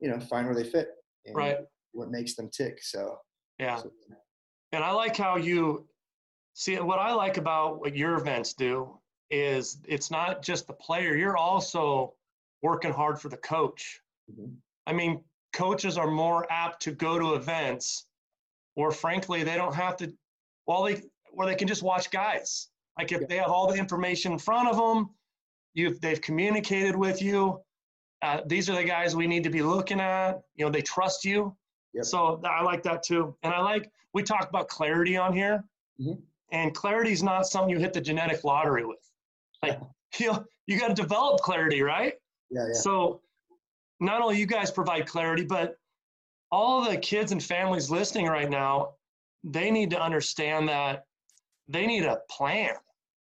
you 0.00 0.10
know, 0.10 0.18
find 0.20 0.46
where 0.46 0.56
they 0.56 0.68
fit. 0.68 0.88
right. 1.34 1.58
What 1.92 2.10
makes 2.10 2.34
them 2.34 2.50
tick. 2.50 2.78
So 2.82 3.18
yeah. 3.58 3.76
So, 3.76 3.90
and 4.72 4.82
I 4.82 4.92
like 4.92 5.16
how 5.16 5.36
you 5.36 5.86
see 6.54 6.76
what 6.76 6.98
I 6.98 7.12
like 7.12 7.36
about 7.36 7.80
what 7.80 7.96
your 7.96 8.14
events 8.16 8.54
do 8.54 8.98
is 9.30 9.78
it's 9.86 10.10
not 10.10 10.42
just 10.42 10.66
the 10.66 10.74
player. 10.74 11.16
You're 11.16 11.36
also 11.36 12.14
working 12.62 12.92
hard 12.92 13.18
for 13.18 13.28
the 13.28 13.38
coach. 13.38 14.00
Mm-hmm. 14.30 14.52
I 14.86 14.92
mean, 14.92 15.22
coaches 15.52 15.96
are 15.96 16.10
more 16.10 16.50
apt 16.50 16.82
to 16.82 16.92
go 16.92 17.18
to 17.18 17.34
events 17.34 18.06
or 18.76 18.90
frankly 18.90 19.42
they 19.42 19.54
don't 19.54 19.74
have 19.74 19.96
to 19.98 20.12
well 20.66 20.82
they 20.84 21.02
where 21.32 21.46
they 21.46 21.54
can 21.54 21.68
just 21.68 21.82
watch 21.82 22.10
guys. 22.10 22.68
Like 22.98 23.12
if 23.12 23.26
they 23.26 23.36
have 23.36 23.50
all 23.50 23.70
the 23.72 23.78
information 23.78 24.32
in 24.32 24.38
front 24.38 24.68
of 24.68 24.76
them, 24.76 25.10
you've 25.74 26.00
they've 26.00 26.20
communicated 26.20 26.94
with 26.94 27.22
you. 27.22 27.60
Uh, 28.20 28.40
these 28.46 28.70
are 28.70 28.76
the 28.76 28.84
guys 28.84 29.16
we 29.16 29.26
need 29.26 29.44
to 29.44 29.50
be 29.50 29.62
looking 29.62 29.98
at. 29.98 30.42
You 30.54 30.64
know, 30.64 30.70
they 30.70 30.82
trust 30.82 31.24
you. 31.24 31.56
Yep. 31.94 32.04
So 32.04 32.40
I 32.44 32.62
like 32.62 32.82
that 32.84 33.02
too. 33.02 33.34
And 33.42 33.52
I 33.52 33.60
like 33.60 33.90
we 34.14 34.22
talk 34.22 34.48
about 34.48 34.68
clarity 34.68 35.16
on 35.16 35.32
here, 35.32 35.64
mm-hmm. 36.00 36.20
and 36.52 36.74
clarity 36.74 37.12
is 37.12 37.22
not 37.22 37.46
something 37.46 37.70
you 37.70 37.78
hit 37.78 37.92
the 37.92 38.00
genetic 38.00 38.44
lottery 38.44 38.84
with. 38.84 38.98
Like 39.62 39.80
you 40.18 40.32
know, 40.32 40.44
you 40.66 40.78
got 40.78 40.88
to 40.88 40.94
develop 40.94 41.40
clarity, 41.40 41.82
right? 41.82 42.14
Yeah, 42.50 42.66
yeah. 42.68 42.74
So 42.74 43.20
not 44.00 44.20
only 44.20 44.38
you 44.38 44.46
guys 44.46 44.70
provide 44.70 45.06
clarity, 45.06 45.44
but 45.44 45.76
all 46.50 46.84
the 46.84 46.96
kids 46.96 47.32
and 47.32 47.42
families 47.42 47.90
listening 47.90 48.26
right 48.26 48.50
now, 48.50 48.90
they 49.44 49.70
need 49.70 49.90
to 49.90 50.00
understand 50.00 50.68
that 50.68 51.06
they 51.68 51.86
need 51.86 52.04
a 52.04 52.20
plan. 52.30 52.74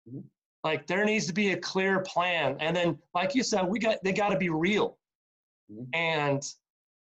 Mm-hmm. 0.08 0.20
Like 0.64 0.86
there 0.86 1.04
needs 1.04 1.26
to 1.26 1.32
be 1.32 1.52
a 1.52 1.56
clear 1.56 2.00
plan, 2.00 2.56
and 2.60 2.74
then, 2.74 2.98
like 3.14 3.34
you 3.34 3.42
said, 3.42 3.66
we 3.66 3.78
got 3.78 4.02
they 4.02 4.12
got 4.12 4.30
to 4.30 4.38
be 4.38 4.48
real. 4.48 4.96
Mm-hmm. 5.70 5.84
And 5.94 6.42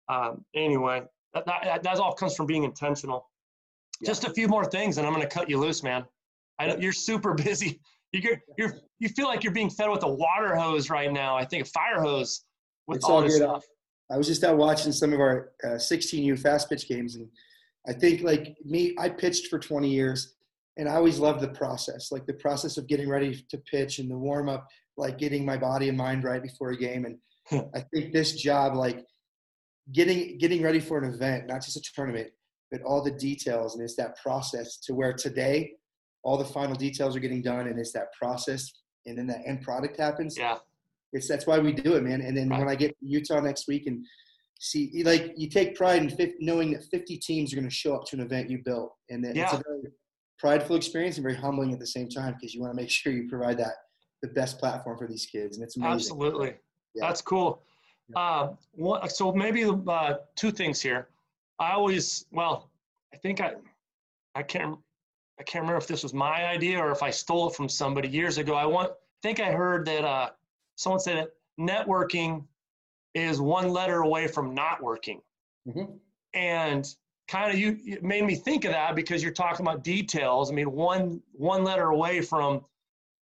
um, 0.10 0.44
anyway, 0.54 1.04
that, 1.34 1.46
that, 1.46 1.84
that 1.84 2.00
all 2.00 2.14
comes 2.14 2.36
from 2.36 2.46
being 2.46 2.64
intentional. 2.64 3.30
Yeah. 4.02 4.08
Just 4.08 4.24
a 4.26 4.34
few 4.34 4.48
more 4.48 4.66
things, 4.66 4.98
and 4.98 5.08
I'm 5.08 5.14
going 5.14 5.28
to 5.28 5.34
cut 5.34 5.50
you 5.50 5.60
loose, 5.60 5.84
man. 5.84 6.06
I 6.60 6.68
know 6.68 6.78
you're 6.78 6.92
super 6.92 7.34
busy. 7.46 7.80
You're, 8.12 8.42
you're 8.58 8.76
you 9.00 9.10
feel 9.10 9.28
like 9.28 9.44
you're 9.44 9.54
being 9.54 9.72
fed 9.72 9.90
with 9.90 10.04
a 10.04 10.08
water 10.08 10.56
hose 10.56 10.90
right 10.90 11.12
now. 11.12 11.36
I 11.36 11.46
think 11.46 11.66
a 11.66 11.70
fire 11.70 12.00
hose 12.00 12.46
with 12.88 12.98
it's 12.98 13.06
all, 13.06 13.16
all 13.16 13.22
this 13.22 13.40
good. 13.40 13.44
stuff. 13.44 13.64
I 14.12 14.18
was 14.18 14.28
just 14.28 14.44
out 14.44 14.58
watching 14.58 14.92
some 14.92 15.14
of 15.14 15.20
our 15.20 15.52
uh, 15.64 15.70
16U 15.70 16.38
fast 16.38 16.70
pitch 16.70 16.88
games, 16.88 17.16
and 17.16 17.28
I 17.88 17.94
think 17.94 18.22
like 18.22 18.56
me, 18.64 18.96
I 19.00 19.10
pitched 19.10 19.48
for 19.48 19.60
20 19.60 19.90
years 19.90 20.36
and 20.78 20.90
I 20.90 20.96
always 20.96 21.20
loved 21.20 21.42
the 21.42 21.50
process, 21.50 22.12
like 22.12 22.26
the 22.26 22.34
process 22.34 22.78
of 22.78 22.88
getting 22.88 23.10
ready 23.10 23.46
to 23.50 23.58
pitch 23.58 24.00
and 24.00 24.10
the 24.10 24.18
warm 24.18 24.50
up, 24.50 24.68
like 24.98 25.18
getting 25.18 25.46
my 25.46 25.58
body 25.58 25.90
and 25.90 25.98
mind 25.98 26.24
right 26.24 26.42
before 26.42 26.72
a 26.72 26.78
game. 26.78 27.06
And 27.06 27.70
I 27.76 27.82
think 27.94 28.14
this 28.14 28.34
job, 28.34 28.76
like 28.76 29.06
getting 29.92 30.38
getting 30.38 30.62
ready 30.62 30.80
for 30.80 30.98
an 30.98 31.14
event, 31.14 31.48
not 31.48 31.64
just 31.64 31.78
a 31.78 31.82
tournament, 31.94 32.30
but 32.72 32.82
all 32.84 33.04
the 33.04 33.12
details, 33.12 33.76
and 33.76 33.84
it's 33.84 33.96
that 33.96 34.18
process 34.22 34.78
to 34.78 34.94
where 34.94 35.14
today 35.14 35.74
all 36.24 36.38
the 36.38 36.46
final 36.46 36.76
details 36.76 37.16
are 37.16 37.20
getting 37.20 37.42
done, 37.42 37.68
and 37.68 37.78
it's 37.80 37.92
that 37.92 38.14
process, 38.20 38.72
and 39.06 39.18
then 39.18 39.28
that 39.28 39.42
end 39.46 39.62
product 39.62 39.98
happens. 40.00 40.38
Yeah, 40.38 40.58
it's 41.12 41.28
that's 41.28 41.46
why 41.46 41.60
we 41.60 41.74
do 41.74 41.96
it, 41.96 42.04
man. 42.04 42.22
And 42.22 42.36
then 42.36 42.50
right. 42.50 42.60
when 42.60 42.70
I 42.70 42.76
get 42.76 42.90
to 43.00 43.06
Utah 43.06 43.42
next 43.42 43.68
week 43.68 43.88
and 43.88 44.06
see, 44.60 45.04
like 45.04 45.34
you 45.36 45.50
take 45.50 45.76
pride 45.76 46.02
in 46.02 46.10
50, 46.10 46.36
knowing 46.40 46.74
that 46.74 46.84
50 46.86 47.18
teams 47.18 47.52
are 47.54 47.58
going 47.58 47.70
to 47.70 47.74
show 47.74 47.96
up 47.96 48.06
to 48.06 48.16
an 48.16 48.22
event 48.22 48.50
you 48.50 48.60
built, 48.64 48.94
and 49.10 49.24
that 49.24 49.36
yeah. 49.36 49.44
it's 49.44 49.54
a 49.54 49.64
very 49.68 49.92
prideful 50.40 50.76
experience 50.76 51.18
and 51.18 51.24
very 51.24 51.36
humbling 51.36 51.74
at 51.74 51.80
the 51.80 51.88
same 51.88 52.10
time 52.10 52.34
because 52.34 52.54
you 52.54 52.62
want 52.62 52.76
to 52.76 52.82
make 52.82 52.90
sure 52.90 53.14
you 53.14 53.28
provide 53.30 53.58
that 53.58 53.74
the 54.22 54.30
best 54.30 54.58
platform 54.58 54.98
for 54.98 55.08
these 55.08 55.26
kids, 55.26 55.58
and 55.58 55.64
it's 55.64 55.78
amazing. 55.78 55.96
Absolutely, 55.96 56.56
yeah. 56.96 57.08
that's 57.08 57.22
cool. 57.22 57.62
Uh, 58.16 58.50
one, 58.74 59.08
so 59.10 59.32
maybe 59.32 59.64
uh, 59.64 60.16
two 60.36 60.52
things 60.52 60.82
here. 60.82 61.08
I 61.60 61.72
always, 61.74 62.26
well, 62.32 62.70
I 63.14 63.18
think 63.18 63.42
I, 63.42 63.54
I 64.36 64.44
can't, 64.44 64.78
I 65.40 65.44
can't 65.44 65.64
remember 65.64 65.78
if 65.78 65.88
this 65.88 66.04
was 66.04 66.14
my 66.14 66.46
idea 66.46 66.80
or 66.80 66.92
if 66.92 67.02
I 67.02 67.10
stole 67.10 67.50
it 67.50 67.56
from 67.56 67.70
somebody 67.70 68.08
years 68.08 68.38
ago. 68.38 68.56
I 68.56 68.66
want, 68.66 68.92
I 68.92 69.18
think 69.22 69.40
I 69.40 69.52
heard 69.52 69.86
that 69.86 70.04
uh, 70.04 70.30
someone 70.76 71.00
said 71.00 71.18
that 71.18 71.30
networking 71.60 72.44
is 73.14 73.40
one 73.40 73.70
letter 73.70 74.02
away 74.02 74.28
from 74.28 74.54
not 74.54 74.82
working. 74.82 75.22
Mm-hmm. 75.68 75.94
And 76.34 76.96
kind 77.28 77.52
of 77.52 77.58
you 77.58 77.80
it 77.86 78.04
made 78.04 78.24
me 78.26 78.36
think 78.36 78.66
of 78.66 78.72
that 78.72 78.96
because 78.96 79.24
you're 79.24 79.32
talking 79.32 79.66
about 79.66 79.84
details. 79.84 80.52
I 80.52 80.54
mean, 80.54 80.72
one 80.72 81.22
one 81.34 81.64
letter 81.64 81.90
away 81.90 82.22
from 82.22 82.62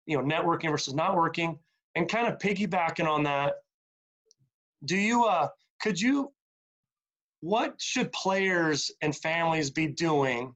you 0.05 0.17
know 0.17 0.23
networking 0.23 0.69
versus 0.69 0.93
not 0.93 1.15
working, 1.15 1.57
and 1.95 2.07
kind 2.07 2.27
of 2.27 2.39
piggybacking 2.39 3.07
on 3.07 3.23
that. 3.23 3.63
Do 4.85 4.97
you 4.97 5.25
uh 5.25 5.49
could 5.81 5.99
you 5.99 6.31
what 7.41 7.75
should 7.79 8.11
players 8.11 8.91
and 9.01 9.15
families 9.15 9.69
be 9.69 9.87
doing 9.87 10.53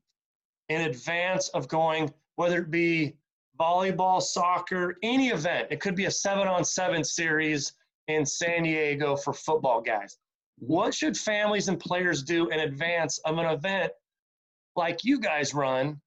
in 0.70 0.82
advance 0.82 1.50
of 1.50 1.68
going, 1.68 2.12
whether 2.36 2.60
it 2.60 2.72
be 2.72 3.16
volleyball, 3.60 4.22
soccer, 4.22 4.98
any 5.04 5.30
event? 5.30 5.68
It 5.72 5.80
could 5.80 5.96
be 5.96 6.06
a 6.06 6.12
seven 6.12 6.48
on 6.48 6.66
seven 6.66 7.04
series 7.04 7.74
in 8.08 8.26
San 8.26 8.64
Diego 8.64 9.16
for 9.16 9.34
football 9.34 9.82
guys. 9.82 10.18
What 10.60 10.94
should 10.94 11.18
families 11.18 11.68
and 11.68 11.80
players 11.80 12.24
do 12.24 12.50
in 12.50 12.60
advance 12.60 13.18
of 13.20 13.38
an 13.38 13.46
event 13.46 13.92
like 14.76 15.04
you 15.04 15.20
guys 15.20 15.54
run 15.54 16.02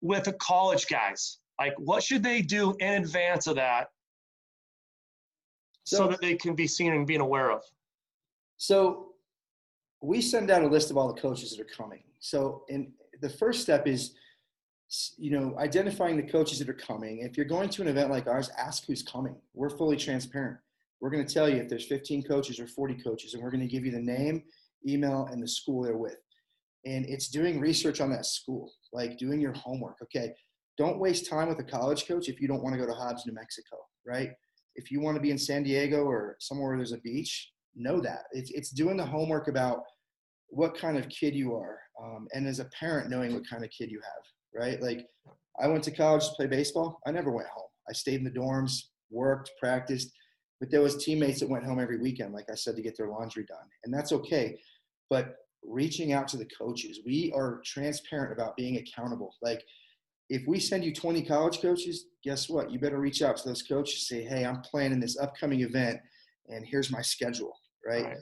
with 0.00 0.24
the 0.24 0.32
college 0.34 0.86
guys? 0.88 1.38
Like, 1.58 1.74
what 1.78 2.02
should 2.02 2.22
they 2.22 2.40
do 2.40 2.74
in 2.78 3.02
advance 3.02 3.46
of 3.46 3.56
that 3.56 3.88
so, 5.88 5.96
so 5.96 6.08
that 6.08 6.20
they 6.20 6.34
can 6.34 6.54
be 6.54 6.66
seen 6.66 6.92
and 6.92 7.06
being 7.06 7.20
aware 7.20 7.50
of? 7.50 7.62
So, 8.56 9.12
we 10.00 10.20
send 10.20 10.50
out 10.50 10.62
a 10.62 10.68
list 10.68 10.90
of 10.90 10.96
all 10.96 11.12
the 11.12 11.20
coaches 11.20 11.50
that 11.50 11.60
are 11.60 11.76
coming. 11.76 12.02
So, 12.20 12.64
in 12.68 12.92
the 13.20 13.28
first 13.28 13.62
step 13.62 13.86
is, 13.86 14.14
you 15.16 15.30
know, 15.30 15.56
identifying 15.58 16.16
the 16.16 16.30
coaches 16.30 16.58
that 16.58 16.68
are 16.68 16.74
coming. 16.74 17.20
If 17.20 17.36
you're 17.36 17.46
going 17.46 17.68
to 17.70 17.82
an 17.82 17.88
event 17.88 18.10
like 18.10 18.26
ours, 18.26 18.50
ask 18.58 18.86
who's 18.86 19.02
coming. 19.02 19.36
We're 19.54 19.70
fully 19.70 19.96
transparent. 19.96 20.58
We're 21.00 21.10
going 21.10 21.26
to 21.26 21.32
tell 21.32 21.48
you 21.48 21.56
if 21.56 21.68
there's 21.68 21.86
15 21.86 22.24
coaches 22.24 22.58
or 22.58 22.66
40 22.66 22.94
coaches, 23.02 23.34
and 23.34 23.42
we're 23.42 23.50
going 23.50 23.66
to 23.66 23.68
give 23.68 23.84
you 23.84 23.92
the 23.92 24.00
name, 24.00 24.42
email, 24.86 25.28
and 25.30 25.42
the 25.42 25.48
school 25.48 25.82
they're 25.82 25.96
with. 25.96 26.18
And 26.84 27.06
it's 27.06 27.28
doing 27.28 27.60
research 27.60 28.00
on 28.00 28.10
that 28.10 28.26
school, 28.26 28.72
like 28.92 29.18
doing 29.18 29.40
your 29.40 29.52
homework. 29.52 29.96
Okay, 30.02 30.32
don't 30.76 30.98
waste 30.98 31.28
time 31.28 31.48
with 31.48 31.58
a 31.58 31.64
college 31.64 32.06
coach 32.06 32.28
if 32.28 32.40
you 32.40 32.48
don't 32.48 32.62
want 32.62 32.74
to 32.74 32.80
go 32.80 32.86
to 32.86 32.94
Hobbs, 32.94 33.26
New 33.26 33.34
Mexico, 33.34 33.76
right? 34.06 34.30
If 34.78 34.90
you 34.90 35.00
want 35.00 35.16
to 35.16 35.20
be 35.20 35.30
in 35.30 35.38
San 35.38 35.62
Diego 35.62 36.04
or 36.04 36.36
somewhere 36.40 36.68
where 36.68 36.78
there's 36.78 36.92
a 36.92 36.98
beach, 36.98 37.50
know 37.76 38.00
that. 38.00 38.22
It's, 38.32 38.50
it's 38.52 38.70
doing 38.70 38.96
the 38.96 39.04
homework 39.04 39.48
about 39.48 39.82
what 40.48 40.76
kind 40.76 40.96
of 40.96 41.08
kid 41.08 41.34
you 41.34 41.54
are. 41.54 41.78
Um, 42.02 42.26
and 42.32 42.46
as 42.46 42.58
a 42.58 42.64
parent, 42.66 43.10
knowing 43.10 43.34
what 43.34 43.48
kind 43.48 43.64
of 43.64 43.70
kid 43.70 43.90
you 43.90 44.00
have, 44.00 44.62
right? 44.62 44.80
Like, 44.80 45.06
I 45.60 45.66
went 45.66 45.84
to 45.84 45.90
college 45.90 46.24
to 46.24 46.34
play 46.36 46.46
baseball. 46.46 46.98
I 47.06 47.10
never 47.10 47.30
went 47.30 47.48
home. 47.48 47.68
I 47.88 47.92
stayed 47.92 48.14
in 48.14 48.24
the 48.24 48.30
dorms, 48.30 48.72
worked, 49.10 49.50
practiced 49.60 50.12
but 50.60 50.70
there 50.70 50.80
was 50.80 51.04
teammates 51.04 51.40
that 51.40 51.48
went 51.48 51.64
home 51.64 51.78
every 51.78 51.98
weekend, 51.98 52.34
like 52.34 52.50
I 52.50 52.54
said, 52.54 52.76
to 52.76 52.82
get 52.82 52.96
their 52.96 53.08
laundry 53.08 53.44
done, 53.44 53.66
and 53.84 53.94
that's 53.94 54.12
okay. 54.12 54.58
But 55.08 55.36
reaching 55.64 56.12
out 56.12 56.28
to 56.28 56.36
the 56.36 56.46
coaches, 56.46 57.00
we 57.06 57.32
are 57.34 57.60
transparent 57.64 58.32
about 58.32 58.56
being 58.56 58.76
accountable. 58.76 59.34
Like 59.40 59.62
if 60.28 60.46
we 60.46 60.60
send 60.60 60.84
you 60.84 60.92
20 60.92 61.22
college 61.22 61.60
coaches, 61.60 62.06
guess 62.22 62.48
what? 62.48 62.70
You 62.70 62.78
better 62.78 63.00
reach 63.00 63.22
out 63.22 63.36
to 63.38 63.48
those 63.48 63.62
coaches. 63.62 64.08
Say, 64.08 64.22
hey, 64.22 64.44
I'm 64.44 64.60
planning 64.60 65.00
this 65.00 65.18
upcoming 65.18 65.60
event, 65.60 65.98
and 66.48 66.66
here's 66.66 66.90
my 66.90 67.02
schedule, 67.02 67.52
right? 67.86 68.04
right. 68.04 68.16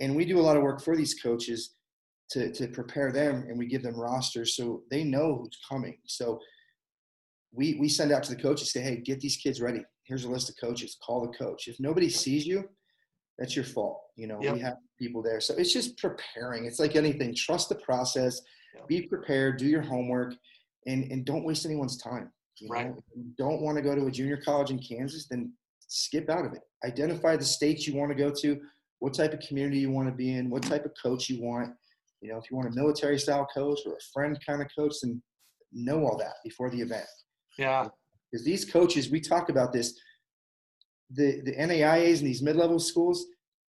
And 0.00 0.16
we 0.16 0.24
do 0.24 0.38
a 0.38 0.42
lot 0.42 0.56
of 0.56 0.62
work 0.62 0.82
for 0.82 0.96
these 0.96 1.14
coaches 1.14 1.74
to 2.30 2.52
to 2.52 2.68
prepare 2.68 3.12
them, 3.12 3.46
and 3.48 3.58
we 3.58 3.66
give 3.66 3.82
them 3.82 3.98
rosters 3.98 4.56
so 4.56 4.82
they 4.90 5.04
know 5.04 5.36
who's 5.36 5.58
coming. 5.68 5.98
So 6.06 6.38
we 7.52 7.76
we 7.80 7.88
send 7.88 8.12
out 8.12 8.22
to 8.24 8.34
the 8.34 8.40
coaches 8.40 8.72
say, 8.72 8.80
hey, 8.80 8.96
get 8.96 9.20
these 9.20 9.36
kids 9.36 9.60
ready 9.60 9.84
here's 10.10 10.24
a 10.24 10.28
list 10.28 10.50
of 10.50 10.56
coaches. 10.60 10.98
Call 11.06 11.20
the 11.22 11.38
coach. 11.38 11.68
If 11.68 11.78
nobody 11.78 12.10
sees 12.10 12.44
you, 12.44 12.68
that's 13.38 13.54
your 13.54 13.64
fault. 13.64 14.00
You 14.16 14.26
know, 14.26 14.40
yep. 14.42 14.54
we 14.54 14.60
have 14.60 14.74
people 14.98 15.22
there. 15.22 15.40
So 15.40 15.54
it's 15.54 15.72
just 15.72 15.96
preparing. 15.98 16.66
It's 16.66 16.80
like 16.80 16.96
anything. 16.96 17.32
Trust 17.32 17.68
the 17.68 17.76
process. 17.76 18.40
Yep. 18.74 18.88
Be 18.88 19.02
prepared. 19.02 19.58
Do 19.58 19.66
your 19.66 19.82
homework, 19.82 20.34
and 20.86 21.10
and 21.10 21.24
don't 21.24 21.44
waste 21.44 21.66
anyone's 21.66 21.96
time. 21.96 22.30
You 22.58 22.68
right. 22.68 22.88
Know? 22.88 22.96
If 22.98 23.04
you 23.16 23.24
don't 23.38 23.62
want 23.62 23.76
to 23.76 23.82
go 23.82 23.94
to 23.94 24.06
a 24.06 24.10
junior 24.10 24.36
college 24.36 24.70
in 24.70 24.78
Kansas, 24.78 25.26
then 25.28 25.52
skip 25.88 26.28
out 26.28 26.44
of 26.44 26.52
it. 26.52 26.60
Identify 26.84 27.36
the 27.36 27.44
states 27.44 27.86
you 27.86 27.94
want 27.94 28.10
to 28.10 28.14
go 28.14 28.30
to, 28.30 28.60
what 28.98 29.14
type 29.14 29.32
of 29.32 29.40
community 29.40 29.78
you 29.78 29.90
want 29.90 30.08
to 30.08 30.14
be 30.14 30.34
in, 30.34 30.50
what 30.50 30.62
type 30.62 30.84
of 30.84 30.92
coach 31.02 31.28
you 31.28 31.42
want. 31.42 31.70
You 32.20 32.30
know, 32.30 32.38
if 32.38 32.50
you 32.50 32.56
want 32.56 32.68
a 32.68 32.76
military 32.76 33.18
style 33.18 33.46
coach 33.54 33.80
or 33.86 33.94
a 33.94 34.04
friend 34.12 34.38
kind 34.46 34.60
of 34.60 34.68
coach, 34.76 34.94
then 35.02 35.22
know 35.72 36.04
all 36.04 36.18
that 36.18 36.34
before 36.44 36.70
the 36.70 36.80
event. 36.80 37.06
Yeah 37.56 37.88
because 38.30 38.44
these 38.44 38.64
coaches, 38.64 39.10
we 39.10 39.20
talk 39.20 39.48
about 39.48 39.72
this, 39.72 39.98
the 41.10 41.40
the 41.44 41.54
NAIAs 41.56 42.18
and 42.18 42.26
these 42.26 42.42
mid 42.42 42.56
level 42.56 42.78
schools, 42.78 43.26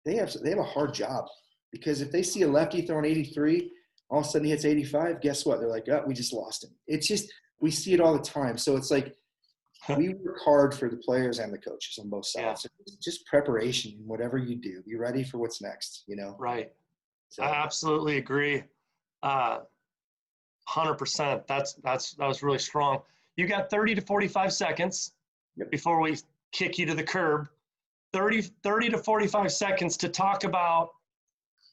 they 0.04 0.16
have 0.16 0.32
they 0.42 0.50
have 0.50 0.58
a 0.58 0.64
hard 0.64 0.94
job 0.94 1.26
because 1.72 2.00
if 2.00 2.10
they 2.10 2.22
see 2.22 2.42
a 2.42 2.48
lefty 2.48 2.82
throwing 2.82 3.04
83, 3.04 3.70
all 4.10 4.20
of 4.20 4.26
a 4.26 4.28
sudden 4.28 4.44
he 4.44 4.50
hits 4.50 4.64
85. 4.64 5.20
Guess 5.20 5.46
what? 5.46 5.58
They're 5.58 5.68
like, 5.68 5.88
oh, 5.90 6.04
we 6.06 6.14
just 6.14 6.32
lost 6.32 6.64
him. 6.64 6.70
It's 6.86 7.06
just 7.06 7.32
we 7.60 7.70
see 7.70 7.94
it 7.94 8.00
all 8.00 8.12
the 8.12 8.22
time. 8.22 8.56
So 8.58 8.76
it's 8.76 8.90
like 8.90 9.14
we 9.96 10.14
work 10.14 10.38
hard 10.44 10.74
for 10.74 10.88
the 10.88 10.96
players 10.96 11.38
and 11.38 11.52
the 11.52 11.58
coaches 11.58 11.98
on 12.00 12.08
both 12.08 12.26
sides. 12.26 12.66
Yeah. 12.66 12.70
So 12.86 12.96
just 13.02 13.26
preparation, 13.26 13.92
whatever 14.04 14.38
you 14.38 14.56
do, 14.56 14.82
be 14.86 14.96
ready 14.96 15.24
for 15.24 15.38
what's 15.38 15.60
next. 15.62 16.04
You 16.06 16.16
know. 16.16 16.36
Right. 16.38 16.70
So. 17.28 17.42
I 17.42 17.62
absolutely 17.62 18.18
agree. 18.18 18.64
Uh, 19.22 19.58
hundred 20.66 20.94
percent. 20.94 21.46
That's 21.46 21.74
that's 21.84 22.14
that 22.14 22.26
was 22.26 22.42
really 22.42 22.58
strong. 22.58 23.00
You 23.36 23.46
got 23.46 23.68
30 23.70 23.96
to 23.96 24.00
45 24.00 24.52
seconds 24.52 25.12
yep. 25.56 25.70
before 25.70 26.00
we 26.00 26.16
kick 26.52 26.78
you 26.78 26.86
to 26.86 26.94
the 26.94 27.02
curb. 27.02 27.48
30, 28.12 28.42
30 28.62 28.90
to 28.90 28.98
45 28.98 29.52
seconds 29.52 29.96
to 29.98 30.08
talk 30.08 30.44
about 30.44 30.90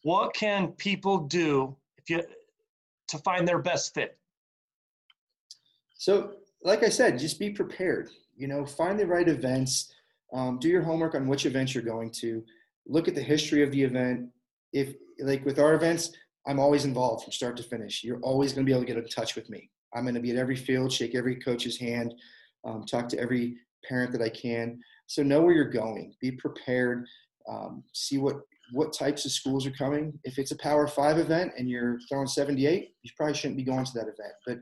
what 0.02 0.34
can 0.34 0.70
people 0.74 1.20
do 1.20 1.74
if 2.04 2.10
you 2.10 2.24
to 3.08 3.18
find 3.20 3.48
their 3.48 3.60
best 3.60 3.94
fit. 3.94 4.18
So, 5.96 6.34
like 6.64 6.84
I 6.84 6.90
said, 6.90 7.20
just 7.20 7.40
be 7.40 7.50
prepared. 7.50 8.10
You 8.36 8.48
know, 8.48 8.66
find 8.66 9.00
the 9.00 9.06
right 9.06 9.28
events. 9.28 9.94
Um, 10.34 10.58
do 10.60 10.68
your 10.68 10.82
homework 10.82 11.16
on 11.16 11.28
which 11.28 11.46
events 11.46 11.74
you're 11.74 11.84
going 11.84 12.12
to. 12.12 12.44
Look 12.88 13.08
at 13.08 13.16
the 13.16 13.22
history 13.22 13.64
of 13.64 13.72
the 13.72 13.84
event. 13.84 14.30
If 14.72 14.96
like 15.20 15.46
with 15.46 15.60
our 15.60 15.76
events, 15.76 16.12
I'm 16.48 16.60
always 16.60 16.86
involved 16.86 17.24
from 17.24 17.32
start 17.32 17.56
to 17.58 17.64
finish. 17.64 18.04
You're 18.04 18.20
always 18.20 18.54
going 18.54 18.66
to 18.66 18.70
be 18.70 18.74
able 18.74 18.86
to 18.86 18.88
get 18.88 18.98
in 18.98 19.08
touch 19.08 19.36
with 19.36 19.50
me. 19.50 19.70
I'm 19.94 20.04
going 20.04 20.16
to 20.16 20.22
be 20.22 20.32
at 20.32 20.38
every 20.38 20.56
field, 20.56 20.92
shake 20.92 21.16
every 21.16 21.36
coach's 21.36 21.78
hand, 21.78 22.16
um, 22.66 22.86
talk 22.86 23.08
to 23.10 23.20
every 23.20 23.58
parent 23.88 24.12
that 24.14 24.22
I 24.22 24.30
can. 24.30 24.80
So 25.06 25.22
know 25.22 25.42
where 25.42 25.54
you're 25.54 25.70
going. 25.70 26.16
Be 26.20 26.32
prepared. 26.32 27.06
Um, 27.48 27.84
see 27.94 28.18
what 28.18 28.42
what 28.74 28.94
types 28.94 29.26
of 29.26 29.32
schools 29.32 29.66
are 29.66 29.72
coming. 29.72 30.20
If 30.24 30.38
it's 30.38 30.52
a 30.52 30.58
Power 30.58 30.88
Five 30.88 31.18
event 31.18 31.54
and 31.58 31.70
you're 31.70 32.00
throwing 32.10 32.28
78, 32.28 32.90
you 33.02 33.12
probably 33.16 33.36
shouldn't 33.36 33.58
be 33.58 33.64
going 33.64 33.86
to 33.86 33.92
that 33.94 34.02
event. 34.02 34.34
But 34.46 34.58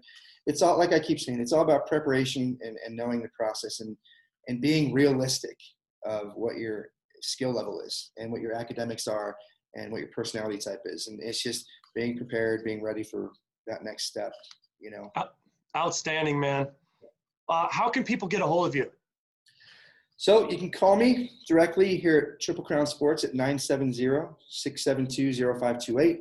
it's 0.46 0.62
all 0.62 0.78
like 0.78 0.94
I 0.94 1.00
keep 1.00 1.20
saying, 1.20 1.40
it's 1.40 1.54
all 1.54 1.62
about 1.62 1.88
preparation 1.88 2.58
and, 2.62 2.78
and 2.86 2.96
knowing 2.96 3.22
the 3.22 3.30
process 3.30 3.80
and 3.80 3.98
and 4.48 4.60
being 4.60 4.92
realistic 4.92 5.56
of 6.06 6.34
what 6.36 6.58
your 6.58 6.90
skill 7.22 7.52
level 7.52 7.80
is 7.82 8.12
and 8.18 8.32
what 8.32 8.42
your 8.42 8.54
academics 8.54 9.08
are 9.08 9.36
and 9.76 9.92
what 9.92 10.02
your 10.02 10.10
personality 10.10 10.58
type 10.58 10.82
is. 10.86 11.08
And 11.08 11.22
it's 11.22 11.44
just 11.44 11.68
being 11.94 12.18
prepared, 12.18 12.64
being 12.64 12.82
ready 12.82 13.04
for 13.04 13.32
that 13.68 13.84
next 13.84 14.06
step 14.06 14.34
you 14.82 14.92
know. 14.92 15.12
Outstanding, 15.78 16.40
man. 16.40 16.68
Uh, 17.48 17.68
how 17.70 17.90
can 17.90 18.04
people 18.04 18.28
get 18.28 18.42
a 18.42 18.46
hold 18.46 18.68
of 18.68 18.76
you? 18.76 18.90
So 20.22 20.48
you 20.52 20.60
can 20.60 20.70
call 20.70 20.96
me 20.96 21.32
directly 21.48 21.98
here 21.98 22.36
at 22.36 22.40
Triple 22.40 22.64
Crown 22.64 22.86
Sports 22.86 23.24
at 23.24 23.34
970-672-0528 23.34 26.20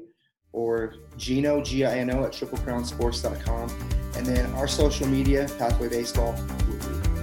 or 0.54 0.94
Gino, 1.18 1.60
G-I-N-O, 1.60 2.24
at 2.24 2.32
triplecrownsports.com. 2.32 3.68
And 4.16 4.24
then 4.24 4.50
our 4.54 4.66
social 4.66 5.06
media, 5.06 5.46
Pathway 5.58 5.90
Baseball, 5.90 6.34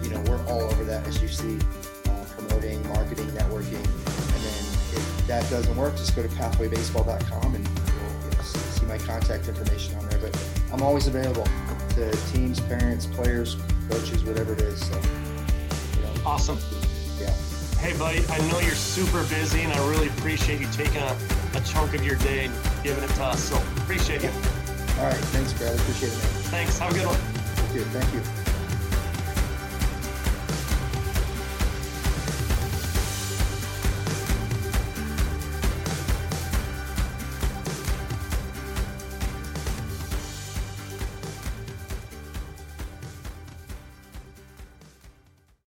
you 0.04 0.12
know, 0.12 0.24
we're 0.28 0.40
all 0.46 0.62
over 0.62 0.84
that, 0.84 1.08
as 1.08 1.20
you 1.20 1.28
see, 1.28 1.58
uh, 2.06 2.24
promoting, 2.38 2.88
marketing, 2.90 3.26
networking. 3.30 3.84
And 3.84 4.44
then 4.44 4.64
if 4.94 5.26
that 5.26 5.50
doesn't 5.50 5.76
work, 5.76 5.98
just 5.98 6.16
go 6.16 6.22
to 6.22 6.30
pathwaybaseball.com 6.30 7.56
and 7.56 7.68
you'll 7.68 8.44
see 8.44 8.86
my 8.86 9.00
contact 9.00 9.48
information 9.48 9.98
on 9.98 10.08
there. 10.10 10.20
But 10.20 10.40
I'm 10.72 10.84
always 10.84 11.08
available 11.08 11.48
to 11.96 12.12
teams, 12.34 12.60
parents, 12.60 13.08
players, 13.08 13.58
coaches, 13.90 14.24
whatever 14.24 14.54
it 14.54 14.62
is. 14.62 14.86
So, 14.86 15.02
awesome. 16.28 16.60
Yeah. 17.22 17.32
Hey, 17.80 17.98
buddy, 17.98 18.22
I 18.30 18.38
know 18.50 18.60
you're 18.60 18.76
super 18.76 19.24
busy, 19.24 19.62
and 19.62 19.72
I 19.72 19.90
really 19.90 20.10
appreciate 20.10 20.60
you 20.60 20.68
taking 20.74 20.98
a, 20.98 21.18
a 21.56 21.62
chunk 21.62 21.94
of 21.94 22.06
your 22.06 22.18
day 22.18 22.46
and 22.46 22.54
giving 22.84 23.04
it 23.04 23.10
to 23.12 23.24
us. 23.24 23.42
So 23.42 23.56
appreciate 23.78 24.24
you. 24.24 24.30
All 25.00 25.06
right. 25.06 25.16
Thanks, 25.32 25.54
Brad. 25.54 25.74
Appreciate 25.80 26.12
it, 26.12 26.18
man. 26.18 26.28
Thanks. 26.52 26.80
Have 26.80 26.92
a 26.92 26.96
good 26.96 27.08
one. 27.08 27.76
You. 27.76 27.84
Thank 27.86 28.14
you. 28.14 28.47